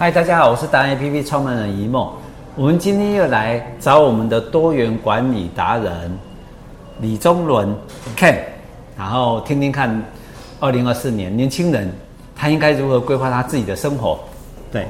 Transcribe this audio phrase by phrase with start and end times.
[0.00, 2.10] 嗨，大家好，我是达人 APP 创办人一梦。
[2.56, 6.18] 我们今天又来找我们的多元管理达人
[7.02, 7.68] 李宗伦
[8.16, 8.36] Ken，
[8.96, 10.02] 然后听听看，
[10.58, 11.92] 二零二四年年轻人
[12.34, 14.18] 他应该如何规划他自己的生活。
[14.72, 14.86] 对，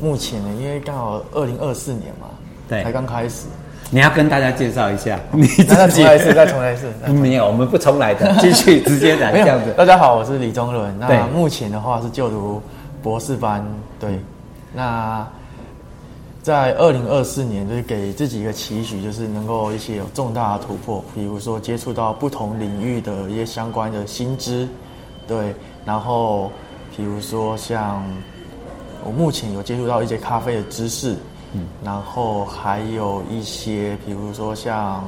[0.00, 2.26] 目前呢，因为刚好二零二四年嘛，
[2.68, 3.46] 对，才刚开始。
[3.88, 6.88] 你要跟大家介绍一下，你再重来一次，再 重来一次。
[7.12, 9.72] 没有，我们不重来的， 继续直接来这样子。
[9.76, 10.92] 大家好，我是李宗伦。
[10.98, 12.60] 那目前的话是就读
[13.00, 13.64] 博士班，
[14.00, 14.18] 对。
[14.72, 15.26] 那
[16.42, 24.66] 在二零二四年，就是给自己一个期许，就是能够一些有重大的突破，比如说接触到不同领域的一些相关的新知，
[25.28, 26.50] 对，然后
[26.96, 28.02] 比如说像
[29.04, 31.14] 我目前有接触到一些咖啡的知识，
[31.52, 35.04] 嗯，然后还有一些比如说像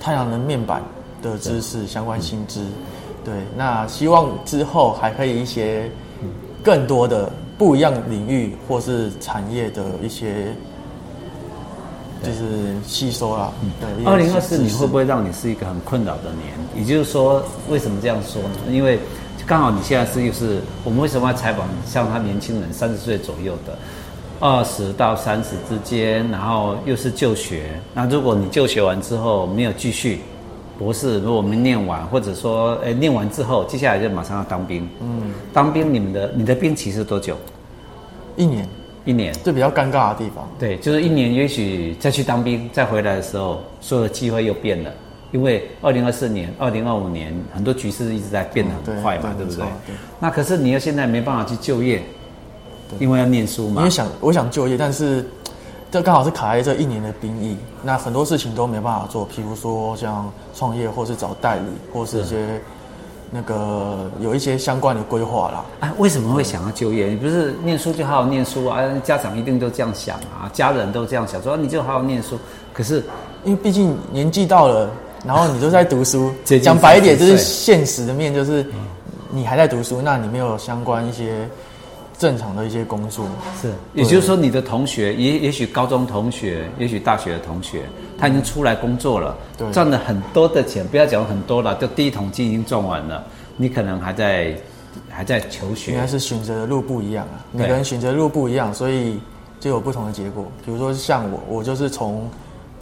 [0.00, 0.82] 太阳能面板
[1.22, 2.66] 的知识相关新知，
[3.24, 5.88] 对，那希望之后还可以一些
[6.62, 7.30] 更多的。
[7.58, 10.52] 不一样领域或是产业的一些，
[12.20, 13.52] 就是吸收啦。
[13.80, 16.52] 对，二零二四年会不会让你是一个很困扰的年？
[16.74, 18.48] 也就是说，为什么这样说呢？
[18.68, 18.98] 因为
[19.46, 23.78] 刚好你现在是又是我们为什么要采访像他年轻人三十岁左右的，
[24.40, 27.80] 二十到三十之间，然后又是就学。
[27.94, 30.20] 那如果你就学完之后没有继续。
[30.78, 34.88] 博士，如果我们念完，或者说，哎，念完之后，接下来就马上要当兵。
[35.00, 37.36] 嗯，当兵，你们的你的兵期是多久？
[38.36, 38.66] 一年，
[39.04, 39.34] 一年。
[39.44, 40.48] 这比较尴尬的地方。
[40.58, 44.90] 对，就是一年，也许再去当兵，再回来的时候，所有的机会又变了。
[45.30, 49.64] 因为二零二四年、二零二五年，很多局势一直在变得很快嘛，嗯、对，对不对？
[49.86, 49.94] 对。
[50.18, 52.02] 那可是你又现在没办法去就业，
[52.98, 53.82] 因为要念书嘛。
[53.82, 55.24] 因为想，我想就业，但是。
[55.92, 62.58] 这刚好是卡在这一年的兵役，那很多事情都没办法做，譬如说像创业，或是找代理，或是一些
[63.30, 65.64] 那个有一些相关的规划啦。
[65.80, 67.08] 啊，为什么会想要就业？
[67.08, 68.80] 你不是念书就好好念书啊？
[69.04, 72.38] 家长一定都这样想啊，家人都这样想，说你就好好念书。
[72.72, 73.04] 可是
[73.44, 74.88] 因为毕竟年纪到了，
[75.26, 78.64] 然后你都在读书， 讲白一点就是现实的面，就是
[79.28, 81.46] 你还在读书，那你没有相关一些。
[82.22, 83.26] 正常的一些工作。
[83.60, 87.82] 是，也就是说，你的同学也也许高中同学，也许大学的同学，
[88.16, 89.36] 他已经出来工作了，
[89.72, 93.24] 赚了很多的钱，不要讲很多了，就第一桶金已经赚完了，
[93.56, 94.56] 你可能还在
[95.10, 99.18] 还在求学，应该是选择的路不一样啊，每个人选择的路不一样，所以
[99.58, 100.46] 就有不同的结果。
[100.64, 102.30] 比如说像我，我就是从。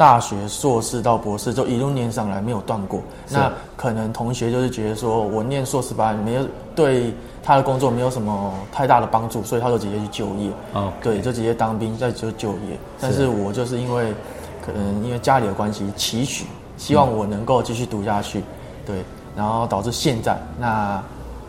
[0.01, 3.03] 大学硕士到博士就一路念上来，没有断过。
[3.29, 7.13] 那可能同学就是觉得说，我念硕士班没有对
[7.43, 10.51] 他的工作没有什么太大的帮助，所以他就直接去就业。
[10.73, 12.79] 哦，对，就直接当兵再就就业。
[12.99, 14.15] 但是我就是因为
[14.65, 16.47] 可能因为家里的关系，期许
[16.79, 18.43] 希望我能够继续读下去，
[18.87, 19.05] 对，
[19.37, 21.03] 然后导致现在那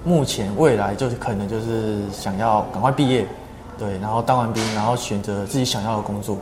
[0.04, 3.26] 目前未来就是可能就是想要赶快毕业，
[3.80, 6.36] 对，然后当完兵，然后选择自己想要的工作。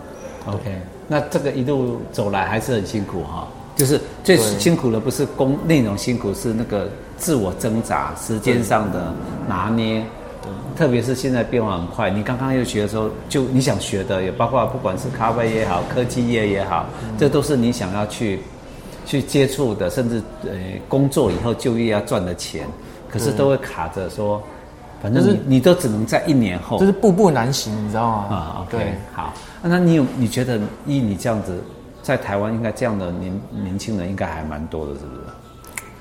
[0.54, 0.82] OK。
[1.08, 6.88] 那这个一路走来还是很辛苦哈，就是最辛苦的不是工内容辛苦，是那个
[7.18, 9.12] 自我挣扎、时间上的
[9.48, 10.04] 拿捏，
[10.78, 12.12] 特别是现在变化很快。
[12.12, 16.86] 你刚刚又学的时候，就你想学的也包括不管是咖啡也好，科技业也好，
[17.18, 18.40] 这都是你想要去
[19.06, 20.52] 去接触的，甚至呃
[20.88, 22.68] 工作以后就业要赚的钱，
[23.10, 24.40] 可是都会卡着说。
[25.02, 28.36] 反正是、你都只能在一年后，就是步步难行，你知道吗？
[28.36, 29.34] 啊，OK，对好。
[29.62, 31.62] 那你有你觉得依你这样子，
[32.02, 35.22] 在台湾应该这样的年年轻人应该还蛮多的，是不是？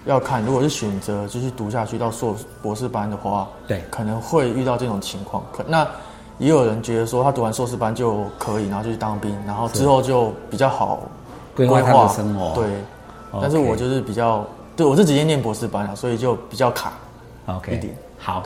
[0.07, 5.43] 要看，如果是选择就是读下去到硕博士班的话，对，可能会遇到这种情况。
[5.53, 5.87] 可那
[6.39, 11.03] 也有人觉得说，他读完硕士班就可以，然后就去当兵，然后之后就比较好
[11.55, 12.55] 规划他的生活。
[12.55, 12.71] 对.
[13.43, 16.93] 但是我就是比较，对我是直接念博士班了，所以就比较卡
[17.47, 17.95] ，OK 一点。
[18.19, 18.43] 好。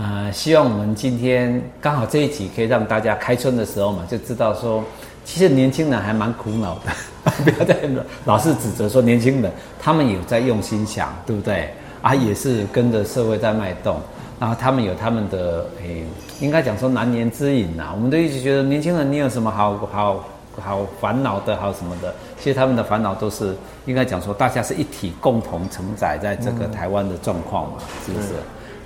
[0.00, 4.84] 呃，希望我们今天刚好这一集可以让大家开春的时候嘛，就知道说，
[5.24, 7.76] 其实年轻人还蛮苦恼的， 不要再
[8.24, 9.50] 老是指责说年轻人，
[9.80, 11.68] 他们有在用心想，对不对？
[12.00, 14.00] 啊，也是跟着社会在脉动，
[14.38, 16.04] 然后他们有他们的，诶，
[16.38, 17.90] 应该讲说难言之隐呐。
[17.92, 20.24] 我们都一直觉得年轻人，你有什么好好
[20.60, 22.14] 好烦恼的，好什么的？
[22.38, 23.52] 其实他们的烦恼都是
[23.86, 28.28] 应该讲说，大家是一体共同承载在这个台湾的状况嘛，是不是？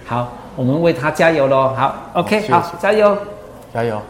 [0.07, 1.75] 好，我们为他加油喽！
[1.75, 3.17] 好，OK，好，加油，
[3.73, 4.01] 加油。